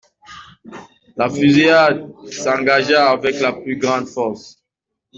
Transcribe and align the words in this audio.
La 1.15 1.29
fusillade 1.29 2.09
s'engagea 2.31 3.11
avec 3.11 3.39
la 3.39 3.53
plus 3.53 3.77
grande 3.77 4.07
force. 4.07 4.59